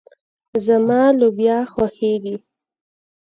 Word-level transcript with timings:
زما 0.65 1.01
لوبيا 1.19 1.57
خوښيږي. 1.71 2.35